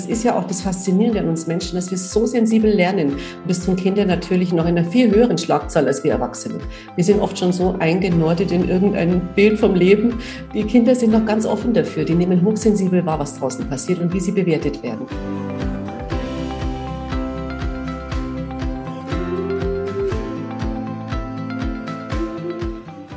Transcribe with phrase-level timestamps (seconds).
[0.00, 3.12] das ist ja auch das Faszinierende an uns Menschen, dass wir so sensibel lernen.
[3.12, 6.58] Und das tun Kinder natürlich noch in einer viel höheren Schlagzahl als wir Erwachsene.
[6.96, 10.14] Wir sind oft schon so eingenordet in irgendein Bild vom Leben.
[10.54, 12.06] Die Kinder sind noch ganz offen dafür.
[12.06, 15.04] Die nehmen hochsensibel wahr, was draußen passiert und wie sie bewertet werden.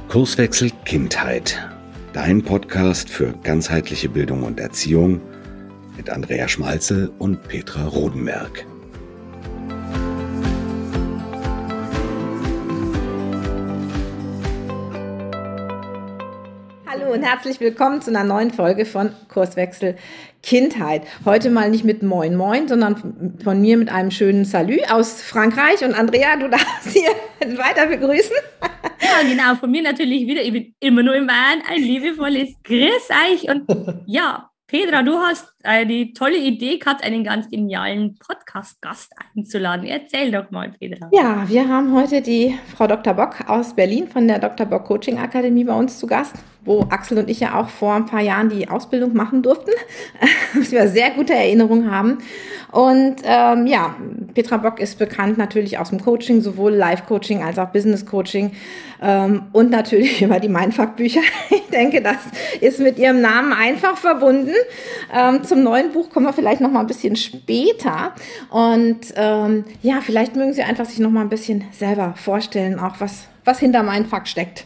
[0.10, 1.58] Kurswechsel Kindheit.
[2.12, 5.22] Dein Podcast für ganzheitliche Bildung und Erziehung
[5.98, 8.66] mit Andrea Schmalzel und Petra Rodenberg.
[16.88, 19.96] Hallo und herzlich willkommen zu einer neuen Folge von Kurswechsel
[20.42, 21.04] Kindheit.
[21.26, 25.84] Heute mal nicht mit Moin Moin, sondern von mir mit einem schönen Salut aus Frankreich.
[25.84, 27.10] Und Andrea, du darfst hier
[27.58, 28.36] weiter begrüßen.
[29.02, 30.42] Ja, genau, von mir natürlich wieder.
[30.42, 33.50] Ich bin immer nur im Wahn ein liebevolles Grüß euch.
[33.50, 39.86] Und ja, Petra, du hast äh, die tolle Idee gehabt, einen ganz genialen Podcast-Gast einzuladen.
[39.86, 41.10] Erzähl doch mal, Petra.
[41.12, 43.14] Ja, wir haben heute die Frau Dr.
[43.14, 44.66] Bock aus Berlin von der Dr.
[44.66, 48.06] Bock Coaching Akademie bei uns zu Gast wo Axel und ich ja auch vor ein
[48.06, 49.72] paar Jahren die Ausbildung machen durften,
[50.56, 52.20] was wir sehr gute Erinnerungen haben.
[52.72, 53.96] Und ähm, ja,
[54.34, 58.52] Petra Bock ist bekannt natürlich aus dem Coaching, sowohl Live-Coaching als auch Business-Coaching
[59.00, 61.22] ähm, und natürlich über die Mindfuck-Bücher.
[61.52, 62.18] Ich denke, das
[62.62, 64.56] ist mit ihrem Namen einfach verbunden.
[65.14, 68.14] Ähm, zum neuen Buch kommen wir vielleicht noch mal ein bisschen später.
[68.50, 72.96] Und ähm, ja, vielleicht mögen Sie einfach sich noch mal ein bisschen selber vorstellen, auch
[73.00, 74.66] was, was hinter Mindfuck steckt.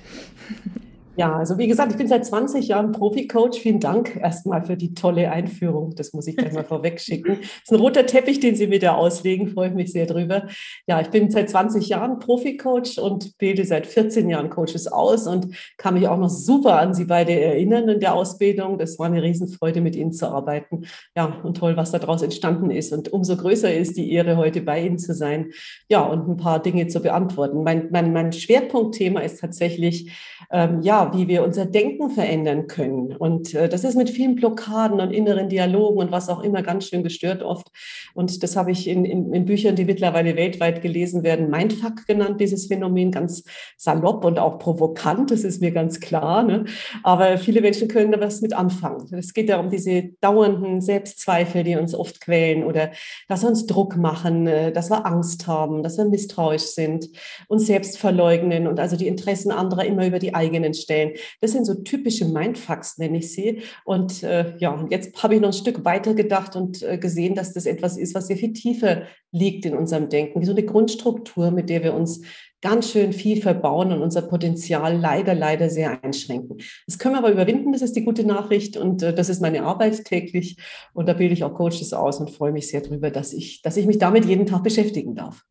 [1.20, 3.58] Ja, also wie gesagt, ich bin seit 20 Jahren Profi-Coach.
[3.60, 5.96] Vielen Dank erstmal für die tolle Einführung.
[5.96, 7.40] Das muss ich gleich mal vorweg schicken.
[7.40, 9.48] Das ist ein roter Teppich, den Sie wieder auslegen.
[9.48, 10.45] Freue ich mich sehr drüber.
[10.86, 15.56] Ja, ich bin seit 20 Jahren Profi-Coach und bilde seit 14 Jahren Coaches aus und
[15.78, 18.78] kann mich auch noch super an Sie beide erinnern in der Ausbildung.
[18.78, 20.86] Das war eine Riesenfreude, mit Ihnen zu arbeiten.
[21.16, 22.94] Ja, und toll, was daraus entstanden ist.
[22.94, 25.49] Und umso größer ist die Ehre, heute bei Ihnen zu sein.
[25.89, 27.64] Ja, und ein paar Dinge zu beantworten.
[27.64, 30.11] Mein, mein, mein Schwerpunktthema ist tatsächlich,
[30.52, 33.16] ähm, ja, wie wir unser Denken verändern können.
[33.16, 36.88] Und äh, das ist mit vielen Blockaden und inneren Dialogen und was auch immer ganz
[36.88, 37.68] schön gestört oft.
[38.14, 42.42] Und das habe ich in, in, in Büchern, die mittlerweile weltweit gelesen werden, Mindfuck genannt,
[42.42, 43.44] dieses Phänomen, ganz
[43.78, 46.44] salopp und auch provokant, das ist mir ganz klar.
[46.44, 46.66] Ne?
[47.04, 49.08] Aber viele Menschen können da was mit anfangen.
[49.14, 52.92] Es geht darum, diese dauernden Selbstzweifel, die uns oft quälen oder
[53.28, 57.10] dass wir uns Druck machen, äh, dass wir Angst haben, dass wir misstrauisch sind,
[57.48, 61.14] uns selbst verleugnen und also die Interessen anderer immer über die eigenen stellen stellen.
[61.42, 63.62] Das sind so typische Mindfucks, nenne ich sie.
[63.86, 67.54] Und äh, ja, jetzt habe ich noch ein Stück weiter gedacht und äh, gesehen, dass
[67.54, 70.44] das etwas ist, was sehr viel tiefer liegt in unserem Denken.
[70.44, 72.22] So eine Grundstruktur, mit der wir uns
[72.62, 76.58] ganz schön viel verbauen und unser Potenzial leider, leider sehr einschränken.
[76.88, 79.64] Das können wir aber überwinden, das ist die gute Nachricht und äh, das ist meine
[79.64, 80.58] Arbeit täglich
[80.94, 83.78] und da bilde ich auch Coaches aus und freue mich sehr darüber, dass ich, dass
[83.78, 85.44] ich mich damit jeden Tag beschäftigen darf.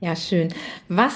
[0.00, 0.48] Ja, schön.
[0.88, 1.14] Was,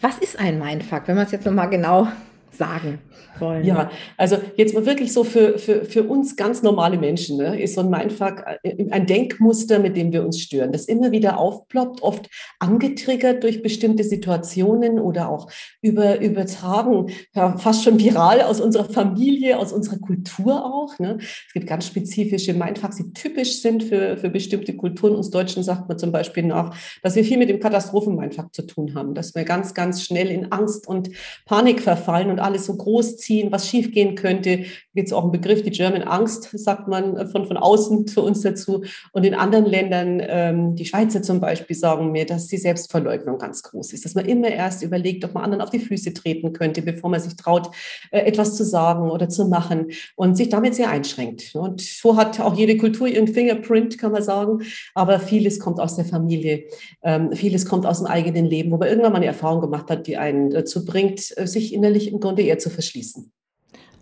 [0.00, 2.06] was ist ein Mindfuck, wenn man es jetzt nochmal genau
[2.50, 2.98] sagen
[3.38, 3.64] wollen.
[3.64, 7.74] Ja, also jetzt mal wirklich so für, für, für uns ganz normale Menschen ne, ist
[7.74, 12.02] so ein Mindfuck äh, ein Denkmuster, mit dem wir uns stören, das immer wieder aufploppt,
[12.02, 12.28] oft
[12.58, 15.50] angetriggert durch bestimmte Situationen oder auch
[15.80, 20.98] über, übertragen, ja, fast schon viral aus unserer Familie, aus unserer Kultur auch.
[20.98, 21.18] Ne.
[21.20, 25.14] Es gibt ganz spezifische Mindfucks, die typisch sind für, für bestimmte Kulturen.
[25.14, 28.94] Uns Deutschen sagt man zum Beispiel nach, dass wir viel mit dem Katastrophen-Mindfuck zu tun
[28.94, 31.10] haben, dass wir ganz, ganz schnell in Angst und
[31.46, 34.64] Panik verfallen und alles so groß ziehen, was schiefgehen könnte.
[34.94, 38.22] Gibt es auch einen Begriff, die German Angst, sagt man äh, von, von außen für
[38.22, 38.82] uns dazu.
[39.12, 43.62] Und in anderen Ländern, ähm, die Schweizer zum Beispiel, sagen mir, dass die Selbstverleugnung ganz
[43.62, 46.82] groß ist, dass man immer erst überlegt, ob man anderen auf die Füße treten könnte,
[46.82, 47.70] bevor man sich traut,
[48.10, 51.54] äh, etwas zu sagen oder zu machen und sich damit sehr einschränkt.
[51.54, 54.62] Und so hat auch jede Kultur ihren Fingerprint, kann man sagen.
[54.94, 56.64] Aber vieles kommt aus der Familie,
[57.02, 60.06] ähm, vieles kommt aus dem eigenen Leben, wo man irgendwann mal eine Erfahrung gemacht hat,
[60.06, 63.32] die einen dazu bringt, äh, sich innerlich im Grunde eher zu verschließen.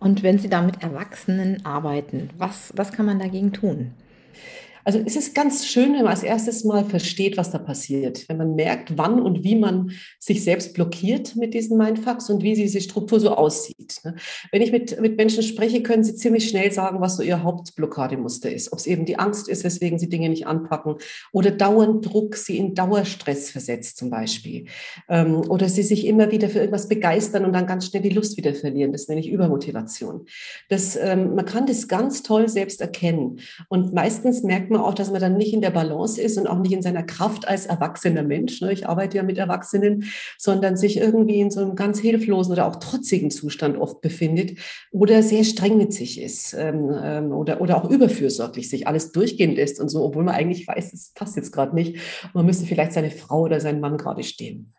[0.00, 3.94] Und wenn Sie da mit Erwachsenen arbeiten, was, was kann man dagegen tun?
[4.84, 8.28] Also es ist ganz schön, wenn man als erstes mal versteht, was da passiert.
[8.28, 12.54] Wenn man merkt, wann und wie man sich selbst blockiert mit diesen Mindfucks und wie
[12.54, 14.00] diese Struktur so aussieht.
[14.04, 14.14] Ne?
[14.52, 18.50] Wenn ich mit, mit Menschen spreche, können sie ziemlich schnell sagen, was so ihr Hauptblockademuster
[18.50, 18.72] ist.
[18.72, 20.96] Ob es eben die Angst ist, weswegen sie Dinge nicht anpacken
[21.32, 24.66] oder dauernd Druck sie in Dauerstress versetzt zum Beispiel.
[25.08, 28.36] Ähm, oder sie sich immer wieder für irgendwas begeistern und dann ganz schnell die Lust
[28.36, 28.92] wieder verlieren.
[28.92, 30.26] Das nenne ich Übermotivation.
[30.68, 33.40] Das, ähm, man kann das ganz toll selbst erkennen.
[33.68, 36.46] Und meistens merkt merkt man auch, dass man dann nicht in der Balance ist und
[36.46, 38.60] auch nicht in seiner Kraft als erwachsener Mensch.
[38.60, 38.72] Ne?
[38.72, 40.04] Ich arbeite ja mit Erwachsenen,
[40.36, 44.58] sondern sich irgendwie in so einem ganz hilflosen oder auch trotzigen Zustand oft befindet
[44.90, 49.54] oder sehr streng mit sich ist ähm, ähm, oder, oder auch überfürsorglich sich alles durchgehen
[49.54, 51.96] lässt und so, obwohl man eigentlich weiß, es passt jetzt gerade nicht.
[52.34, 54.72] Man müsste vielleicht seine Frau oder seinen Mann gerade stehen.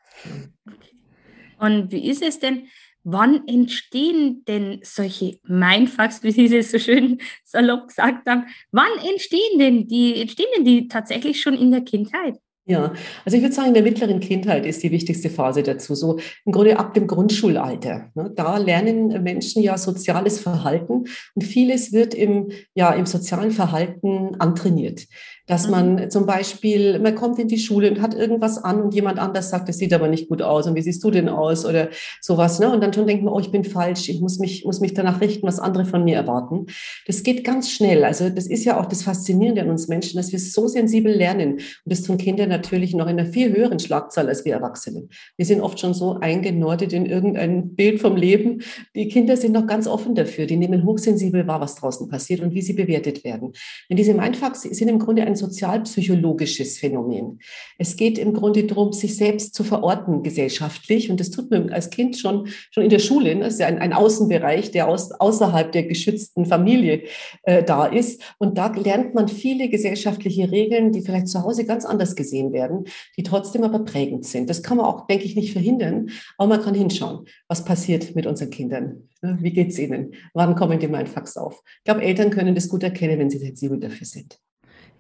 [1.60, 2.68] Und wie ist es denn,
[3.04, 8.46] wann entstehen denn solche Mindfucks, wie Sie es so schön salopp gesagt haben?
[8.72, 12.36] Wann entstehen denn die, entstehen denn die tatsächlich schon in der Kindheit?
[12.70, 12.94] Ja,
[13.26, 15.96] also ich würde sagen, in der mittleren Kindheit ist die wichtigste Phase dazu.
[15.96, 18.12] So im Grunde ab dem Grundschulalter.
[18.14, 18.32] Ne?
[18.36, 25.08] Da lernen Menschen ja soziales Verhalten und vieles wird im, ja, im sozialen Verhalten antrainiert
[25.50, 25.72] dass mhm.
[25.72, 29.50] man zum Beispiel, man kommt in die Schule und hat irgendwas an und jemand anders
[29.50, 31.90] sagt, das sieht aber nicht gut aus und wie siehst du denn aus oder
[32.22, 32.60] sowas.
[32.60, 32.72] Ne?
[32.72, 35.22] Und dann schon denkt man, oh, ich bin falsch, ich muss mich, muss mich danach
[35.22, 36.68] richten, was andere von mir erwarten.
[37.08, 38.04] Das geht ganz schnell.
[38.04, 41.54] Also das ist ja auch das Faszinierende an uns Menschen, dass wir so sensibel lernen.
[41.54, 45.10] Und das tun Kinder natürlich noch in einer viel höheren Schlagzahl als wir Erwachsenen.
[45.36, 48.62] Wir sind oft schon so eingenordet in irgendein Bild vom Leben.
[48.94, 50.46] Die Kinder sind noch ganz offen dafür.
[50.46, 53.54] Die nehmen hochsensibel wahr, was draußen passiert und wie sie bewertet werden.
[53.90, 57.40] Denn diese Mindfucks sind im Grunde ein sozialpsychologisches Phänomen.
[57.78, 61.10] Es geht im Grunde darum, sich selbst zu verorten gesellschaftlich.
[61.10, 63.36] Und das tut man als Kind schon, schon in der Schule.
[63.40, 67.04] Das ist ja ein, ein Außenbereich, der aus, außerhalb der geschützten Familie
[67.44, 68.22] äh, da ist.
[68.38, 72.86] Und da lernt man viele gesellschaftliche Regeln, die vielleicht zu Hause ganz anders gesehen werden,
[73.18, 74.50] die trotzdem aber prägend sind.
[74.50, 78.28] Das kann man auch, denke ich, nicht verhindern, aber man kann hinschauen, was passiert mit
[78.28, 79.10] unseren Kindern.
[79.22, 80.14] Wie geht es ihnen?
[80.34, 81.62] Wann kommen die Mindfucks auf?
[81.80, 84.40] Ich glaube, Eltern können das gut erkennen, wenn sie sensibel dafür sind.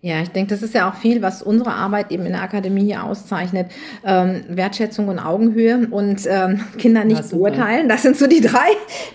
[0.01, 2.85] Ja, ich denke, das ist ja auch viel, was unsere Arbeit eben in der Akademie
[2.85, 3.69] hier auszeichnet.
[4.05, 7.89] Ähm, Wertschätzung und Augenhöhe und ähm, Kinder nicht ja, beurteilen.
[7.89, 8.69] Das sind so die drei,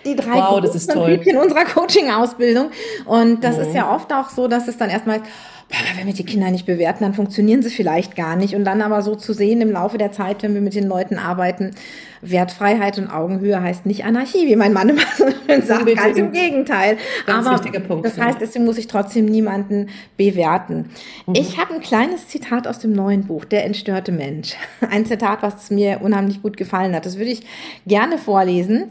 [0.05, 0.63] die drei wow,
[1.25, 2.71] in unserer Coaching-Ausbildung.
[3.07, 3.63] Und das mhm.
[3.63, 5.23] ist ja oft auch so, dass es dann erstmal
[5.97, 8.55] wenn wir die Kinder nicht bewerten, dann funktionieren sie vielleicht gar nicht.
[8.55, 11.19] Und dann aber so zu sehen im Laufe der Zeit, wenn wir mit den Leuten
[11.19, 11.73] arbeiten,
[12.23, 16.33] Wertfreiheit und Augenhöhe heißt nicht Anarchie, wie mein Mann immer so schön sagt, ganz im
[16.33, 16.97] Gegenteil.
[17.27, 20.91] Ganz aber Punkt, das heißt, deswegen muss ich trotzdem niemanden bewerten.
[21.27, 21.35] Mhm.
[21.35, 24.55] Ich habe ein kleines Zitat aus dem neuen Buch, Der entstörte Mensch.
[24.91, 27.07] Ein Zitat, was mir unheimlich gut gefallen hat.
[27.07, 27.43] Das würde ich
[27.87, 28.91] gerne vorlesen.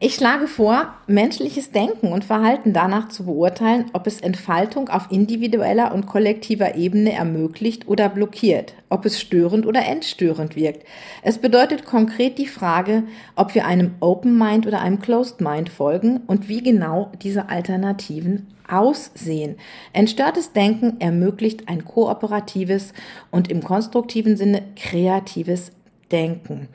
[0.00, 5.92] Ich schlage vor, menschliches Denken und Verhalten danach zu beurteilen, ob es Entfaltung auf individueller
[5.92, 10.86] und kollektiver Ebene ermöglicht oder blockiert, ob es störend oder entstörend wirkt.
[11.22, 13.02] Es bedeutet konkret die Frage,
[13.34, 18.46] ob wir einem Open Mind oder einem Closed Mind folgen und wie genau diese Alternativen
[18.68, 19.56] aussehen.
[19.92, 22.92] Entstörtes Denken ermöglicht ein kooperatives
[23.32, 25.72] und im konstruktiven Sinne kreatives
[26.12, 26.68] Denken.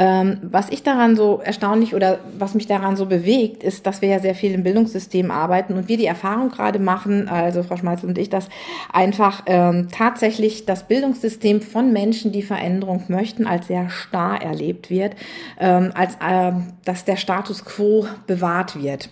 [0.00, 4.08] Ähm, was ich daran so erstaunlich oder was mich daran so bewegt, ist, dass wir
[4.08, 8.08] ja sehr viel im Bildungssystem arbeiten und wir die Erfahrung gerade machen, also Frau Schmalzel
[8.08, 8.48] und ich, dass
[8.92, 15.16] einfach ähm, tatsächlich das Bildungssystem von Menschen, die Veränderung möchten, als sehr starr erlebt wird,
[15.58, 16.52] ähm, als äh,
[16.84, 19.10] dass der Status quo bewahrt wird.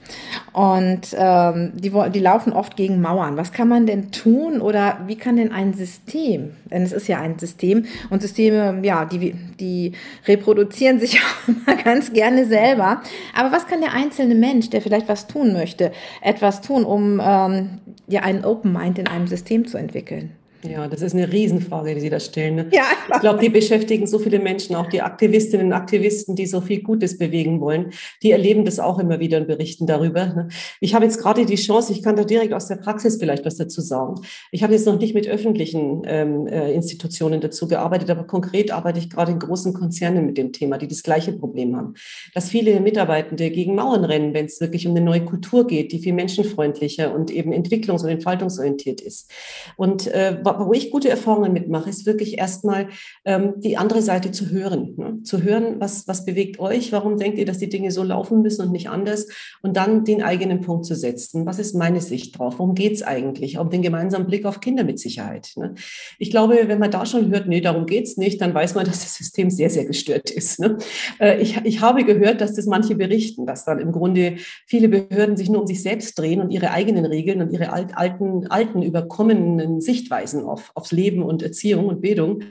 [0.52, 3.36] Und ähm, die, die laufen oft gegen Mauern.
[3.36, 7.18] Was kann man denn tun oder wie kann denn ein System, denn es ist ja
[7.18, 9.92] ein System und Systeme, ja, die, die
[10.28, 13.02] reproduzieren produzieren sich auch immer ganz gerne selber.
[13.34, 17.80] Aber was kann der einzelne Mensch, der vielleicht was tun möchte, etwas tun, um ähm,
[18.06, 20.36] ja einen Open Mind in einem System zu entwickeln?
[20.70, 22.56] Ja, das ist eine Riesenfrage, die Sie da stellen.
[22.56, 22.68] Ne?
[22.72, 26.60] Ja, ich glaube, die beschäftigen so viele Menschen, auch die Aktivistinnen und Aktivisten, die so
[26.60, 27.92] viel Gutes bewegen wollen.
[28.22, 30.26] Die erleben das auch immer wieder und berichten darüber.
[30.26, 30.48] Ne?
[30.80, 33.56] Ich habe jetzt gerade die Chance, ich kann da direkt aus der Praxis vielleicht was
[33.56, 34.20] dazu sagen.
[34.50, 38.98] Ich habe jetzt noch nicht mit öffentlichen ähm, äh, Institutionen dazu gearbeitet, aber konkret arbeite
[38.98, 41.94] ich gerade in großen Konzernen mit dem Thema, die das gleiche Problem haben.
[42.34, 45.98] Dass viele Mitarbeitende gegen Mauern rennen, wenn es wirklich um eine neue Kultur geht, die
[45.98, 49.30] viel menschenfreundlicher und eben entwicklungs- und entfaltungsorientiert ist.
[49.76, 52.88] Und äh, wo ich gute Erfahrungen mitmache, ist wirklich erstmal
[53.24, 54.94] ähm, die andere Seite zu hören.
[54.96, 55.22] Ne?
[55.22, 58.62] Zu hören, was, was bewegt euch, warum denkt ihr, dass die Dinge so laufen müssen
[58.62, 59.28] und nicht anders
[59.62, 61.46] und dann den eigenen Punkt zu setzen.
[61.46, 62.54] Was ist meine Sicht drauf?
[62.58, 63.58] Worum geht es eigentlich?
[63.58, 65.52] Um den gemeinsamen Blick auf Kinder mit Sicherheit.
[65.56, 65.74] Ne?
[66.18, 68.86] Ich glaube, wenn man da schon hört, nee, darum geht es nicht, dann weiß man,
[68.86, 70.60] dass das System sehr, sehr gestört ist.
[70.60, 70.78] Ne?
[71.20, 74.36] Äh, ich, ich habe gehört, dass das manche berichten, dass dann im Grunde
[74.66, 77.96] viele Behörden sich nur um sich selbst drehen und ihre eigenen Regeln und ihre alt,
[77.96, 82.44] alten, alten überkommenen Sichtweisen Sichtweisen auf, aufs Leben und Erziehung und Bildung.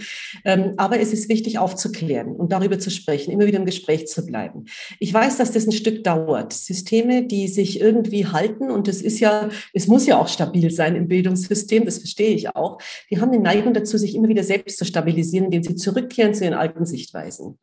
[0.44, 4.25] Ähm, aber es ist wichtig aufzuklären und darüber zu sprechen, immer wieder im Gespräch zu
[4.25, 4.65] bleiben.
[5.00, 6.54] Ich weiß, dass das ein Stück dauert.
[6.54, 10.96] Systeme, die sich irgendwie halten und es ist ja, es muss ja auch stabil sein
[10.96, 12.80] im Bildungssystem, das verstehe ich auch.
[13.10, 16.44] Die haben eine Neigung dazu, sich immer wieder selbst zu stabilisieren, indem sie zurückkehren zu
[16.44, 17.58] ihren alten Sichtweisen.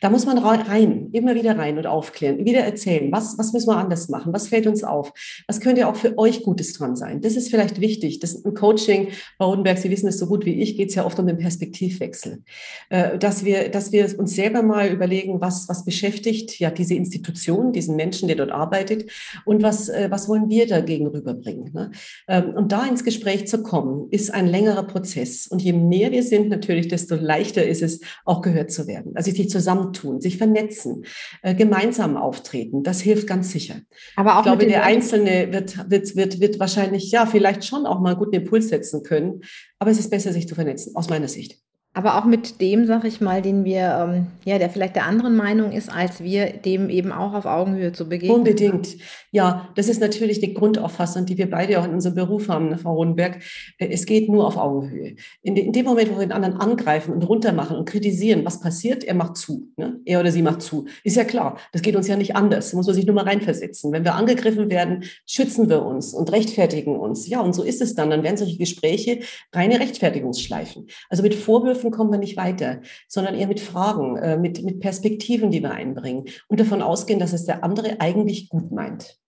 [0.00, 3.76] Da muss man rein, immer wieder rein und aufklären, wieder erzählen, was, was müssen wir
[3.76, 5.12] anders machen, was fällt uns auf,
[5.46, 7.20] was könnte auch für euch Gutes dran sein.
[7.20, 8.20] Das ist vielleicht wichtig.
[8.20, 10.94] Das ist ein Coaching, Frau Rodenberg, Sie wissen es so gut wie ich, geht es
[10.94, 12.42] ja oft um den Perspektivwechsel.
[12.88, 17.72] Äh, dass wir, dass wir uns selber mal überlegen, was, was beschäftigt ja diese Institution,
[17.72, 19.10] diesen Menschen, der dort arbeitet
[19.44, 21.70] und was, äh, was wollen wir dagegen rüberbringen.
[21.72, 21.90] Ne?
[22.28, 25.46] Ähm, und da ins Gespräch zu kommen, ist ein längerer Prozess.
[25.46, 29.12] Und je mehr wir sind natürlich, desto leichter ist es, auch gehört zu werden.
[29.14, 31.04] Also sich zusammentun, sich vernetzen,
[31.42, 33.76] äh, gemeinsam auftreten, das hilft ganz sicher.
[34.16, 38.00] Aber auch ich glaube, der Einzelne wird, wird, wird, wird wahrscheinlich, ja, vielleicht schon auch
[38.00, 39.41] mal einen guten Impuls setzen können.
[39.78, 41.61] Aber es ist besser, sich zu vernetzen, aus meiner Sicht.
[41.94, 45.36] Aber auch mit dem, sag ich mal, den wir, ähm, ja, der vielleicht der anderen
[45.36, 48.38] Meinung ist, als wir, dem eben auch auf Augenhöhe zu begegnen.
[48.38, 48.96] Unbedingt.
[49.30, 52.78] Ja, das ist natürlich die Grundauffassung, die wir beide auch in unserem Beruf haben, ne,
[52.78, 53.40] Frau Rodenberg.
[53.78, 55.16] Äh, es geht nur auf Augenhöhe.
[55.42, 59.04] In, in, dem Moment, wo wir den anderen angreifen und runtermachen und kritisieren, was passiert?
[59.04, 59.68] Er macht zu.
[59.76, 60.00] Ne?
[60.06, 60.86] Er oder sie macht zu.
[61.04, 61.58] Ist ja klar.
[61.72, 62.70] Das geht uns ja nicht anders.
[62.70, 63.92] Da muss man sich nur mal reinversetzen.
[63.92, 67.28] Wenn wir angegriffen werden, schützen wir uns und rechtfertigen uns.
[67.28, 68.08] Ja, und so ist es dann.
[68.08, 69.20] Dann werden solche Gespräche
[69.52, 70.86] reine Rechtfertigungsschleifen.
[71.10, 74.80] Also mit Vorwürfen Vorwürfen kommen wir nicht weiter, sondern eher mit Fragen, äh, mit, mit
[74.80, 79.18] Perspektiven, die wir einbringen und davon ausgehen, dass es der andere eigentlich gut meint.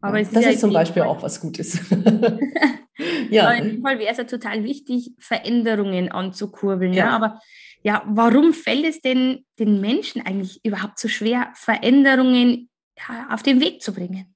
[0.00, 1.10] Aber das ist, ja ist zum Beispiel Fall.
[1.10, 1.80] auch was Gutes.
[3.30, 3.44] ja.
[3.44, 6.92] Aber in dem Fall wäre es ja total wichtig, Veränderungen anzukurbeln.
[6.92, 7.06] Ja.
[7.06, 7.10] ja.
[7.16, 7.40] Aber
[7.82, 12.68] ja, warum fällt es denn den Menschen eigentlich überhaupt so schwer, Veränderungen
[13.30, 14.34] auf den Weg zu bringen?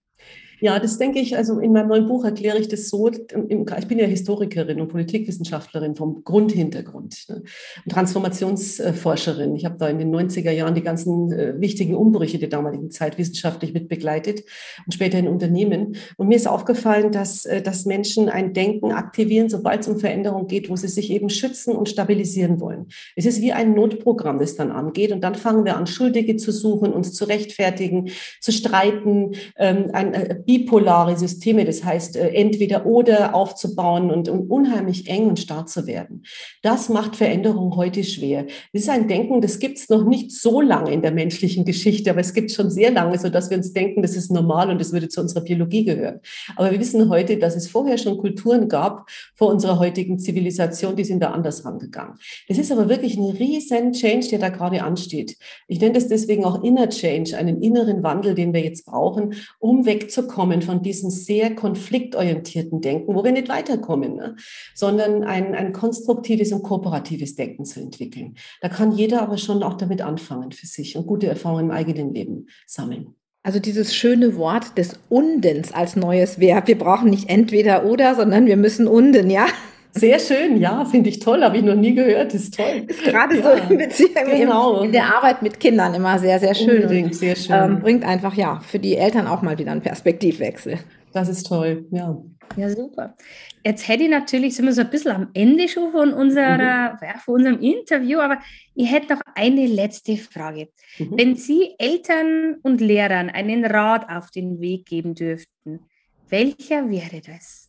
[0.63, 3.99] Ja, das denke ich, also in meinem neuen Buch erkläre ich das so, ich bin
[3.99, 7.43] ja Historikerin und Politikwissenschaftlerin vom Grundhintergrund ne?
[7.85, 9.57] und Transformationsforscherin.
[9.57, 13.19] Ich habe da in den 90er Jahren die ganzen äh, wichtigen Umbrüche der damaligen Zeit
[13.19, 14.45] wissenschaftlich mit begleitet
[14.87, 15.97] und später in Unternehmen.
[16.17, 20.47] Und mir ist aufgefallen, dass, äh, dass Menschen ein Denken aktivieren, sobald es um Veränderung
[20.47, 22.87] geht, wo sie sich eben schützen und stabilisieren wollen.
[23.17, 26.53] Es ist wie ein Notprogramm, das dann angeht und dann fangen wir an, Schuldige zu
[26.53, 32.85] suchen, uns zu rechtfertigen, zu streiten, ähm, ein äh, bipolare Systeme, das heißt äh, entweder
[32.85, 36.25] oder aufzubauen und, und unheimlich eng und starr zu werden.
[36.61, 38.45] Das macht Veränderung heute schwer.
[38.75, 42.11] Das ist ein Denken, das gibt es noch nicht so lange in der menschlichen Geschichte,
[42.11, 44.79] aber es gibt schon sehr lange, so dass wir uns denken, das ist normal und
[44.79, 46.21] das würde zu unserer Biologie gehören.
[46.57, 51.05] Aber wir wissen heute, dass es vorher schon Kulturen gab vor unserer heutigen Zivilisation, die
[51.05, 52.19] sind da anders rangegangen.
[52.49, 55.39] Das ist aber wirklich ein riesen Change, der da gerade ansteht.
[55.67, 59.87] Ich nenne das deswegen auch Inner Change, einen inneren Wandel, den wir jetzt brauchen, um
[59.87, 64.37] wegzukommen wegkommen von diesem sehr konfliktorientierten Denken, wo wir nicht weiterkommen, ne?
[64.75, 68.35] sondern ein, ein konstruktives und kooperatives Denken zu entwickeln.
[68.61, 72.13] Da kann jeder aber schon auch damit anfangen für sich und gute Erfahrungen im eigenen
[72.13, 73.15] Leben sammeln.
[73.45, 76.69] Also dieses schöne Wort des Undens als neues Verb.
[76.69, 79.47] Wir brauchen nicht entweder oder, sondern wir müssen unden, ja?
[79.95, 82.85] Sehr schön, ja, finde ich toll, habe ich noch nie gehört, ist toll.
[82.87, 84.83] Ist gerade ja, so in Beziehung genau.
[84.83, 86.83] in der Arbeit mit Kindern immer sehr, sehr schön.
[86.83, 87.55] Unbedingt, sehr schön.
[87.55, 90.79] Ähm, bringt einfach ja für die Eltern auch mal wieder einen Perspektivwechsel.
[91.13, 92.17] Das ist toll, ja.
[92.57, 93.17] Ja, super.
[93.65, 96.99] Jetzt hätte ich natürlich, sind wir so ein bisschen am Ende schon von, unserer, mhm.
[97.03, 98.39] ja, von unserem Interview, aber
[98.75, 100.69] ich hätte noch eine letzte Frage.
[100.99, 101.13] Mhm.
[101.17, 105.81] Wenn Sie Eltern und Lehrern einen Rat auf den Weg geben dürften,
[106.29, 107.69] welcher wäre das?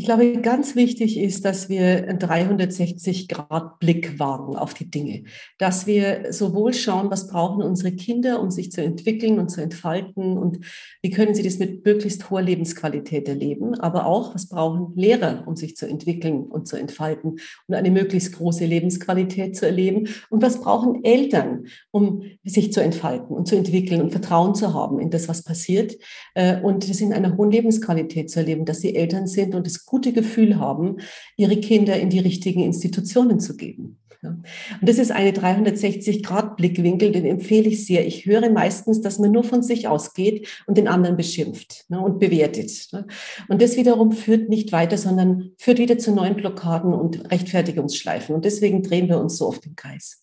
[0.00, 5.24] Ich glaube, ganz wichtig ist, dass wir einen 360-Grad-Blick wagen auf die Dinge.
[5.58, 10.38] Dass wir sowohl schauen, was brauchen unsere Kinder, um sich zu entwickeln und zu entfalten
[10.38, 10.64] und
[11.02, 15.54] wie können sie das mit möglichst hoher Lebensqualität erleben, aber auch, was brauchen Lehrer, um
[15.54, 20.62] sich zu entwickeln und zu entfalten und eine möglichst große Lebensqualität zu erleben und was
[20.62, 25.28] brauchen Eltern, um sich zu entfalten und zu entwickeln und Vertrauen zu haben in das,
[25.28, 25.98] was passiert
[26.34, 29.89] äh, und das in einer hohen Lebensqualität zu erleben, dass sie Eltern sind und es
[29.90, 30.98] gute Gefühl haben,
[31.36, 33.98] ihre Kinder in die richtigen Institutionen zu geben.
[34.22, 34.44] Und
[34.82, 38.06] das ist eine 360-Grad-Blickwinkel, den empfehle ich sehr.
[38.06, 42.18] Ich höre meistens, dass man nur von sich ausgeht und den anderen beschimpft ne, und
[42.18, 42.88] bewertet.
[42.92, 43.06] Ne.
[43.48, 48.34] Und das wiederum führt nicht weiter, sondern führt wieder zu neuen Blockaden und Rechtfertigungsschleifen.
[48.34, 50.22] Und deswegen drehen wir uns so oft im Kreis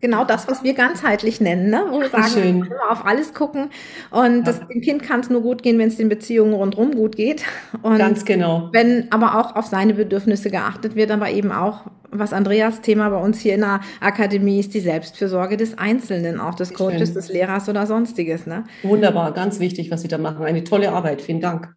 [0.00, 1.84] genau das, was wir ganzheitlich nennen, ne?
[1.90, 2.64] wo wir sagen, Schön.
[2.68, 3.70] wir auf alles gucken
[4.10, 4.42] und ja.
[4.42, 7.44] das, dem Kind kann es nur gut gehen, wenn es den Beziehungen rundherum gut geht.
[7.82, 8.68] Und Ganz genau.
[8.72, 13.18] Wenn aber auch auf seine Bedürfnisse geachtet wird, aber eben auch, was Andreas Thema bei
[13.18, 17.14] uns hier in der Akademie ist, die Selbstfürsorge des Einzelnen, auch des Coaches, Schön.
[17.14, 18.46] des Lehrers oder sonstiges.
[18.46, 18.64] Ne?
[18.82, 20.44] Wunderbar, ganz wichtig, was Sie da machen.
[20.44, 21.74] Eine tolle Arbeit, vielen Dank.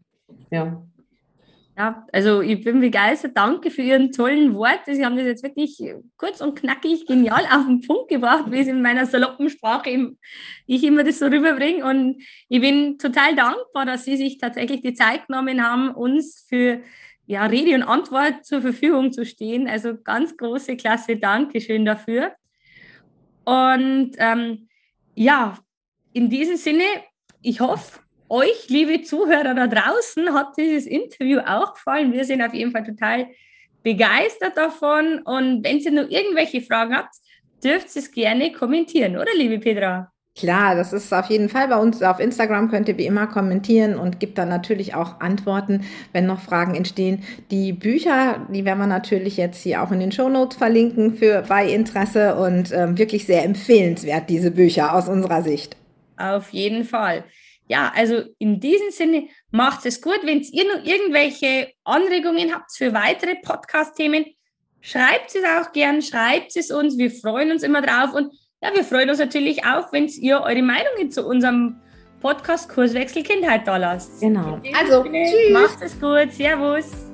[0.52, 0.84] Ja.
[1.78, 3.38] Ja, also ich bin begeistert.
[3.38, 4.94] Danke für Ihren tollen Worte.
[4.94, 5.82] Sie haben das jetzt wirklich
[6.18, 10.14] kurz und knackig genial auf den Punkt gebracht, wie es in meiner saloppen Sprache
[10.68, 11.86] ich immer das so rüberbringe.
[11.86, 16.82] Und ich bin total dankbar, dass Sie sich tatsächlich die Zeit genommen haben, uns für
[17.26, 19.70] ja, Rede und Antwort zur Verfügung zu stehen.
[19.70, 22.34] Also ganz große Klasse, Dankeschön dafür.
[23.46, 24.68] Und ähm,
[25.16, 25.58] ja,
[26.14, 26.84] in diesem Sinne,
[27.42, 28.00] ich hoffe,
[28.32, 32.14] euch, liebe Zuhörer da draußen, hat dieses Interview auch gefallen.
[32.14, 33.28] Wir sind auf jeden Fall total
[33.84, 35.20] begeistert davon.
[35.26, 37.14] Und wenn ihr noch irgendwelche Fragen habt,
[37.64, 40.12] dürft ihr es gerne kommentieren, oder liebe Petra?
[40.34, 43.96] Klar, das ist auf jeden Fall bei uns auf Instagram könnt ihr wie immer kommentieren
[43.96, 45.84] und gibt dann natürlich auch Antworten,
[46.14, 47.24] wenn noch Fragen entstehen.
[47.52, 51.70] Die Bücher, die werden wir natürlich jetzt hier auch in den Shownotes verlinken für bei
[51.70, 55.76] Interesse und ähm, wirklich sehr empfehlenswert diese Bücher aus unserer Sicht.
[56.16, 57.26] Auf jeden Fall.
[57.72, 60.20] Ja, also in diesem Sinne macht es gut.
[60.24, 64.26] Wenn ihr noch irgendwelche Anregungen habt für weitere Podcast-Themen,
[64.82, 66.98] schreibt es auch gern, schreibt es uns.
[66.98, 68.14] Wir freuen uns immer drauf.
[68.14, 71.80] Und ja, wir freuen uns natürlich auch, wenn ihr eure Meinungen zu unserem
[72.20, 74.20] Podcast Kurswechsel Kindheit da lasst.
[74.20, 74.60] Genau.
[74.78, 75.54] Also, Sinne, tschüss.
[75.54, 76.34] Macht es gut.
[76.34, 77.11] Servus.